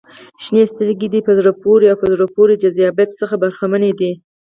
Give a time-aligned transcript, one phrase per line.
[0.43, 4.11] •شنې سترګې د په زړه پورې او په زړه پورې جذابیت څخه برخمنې دي.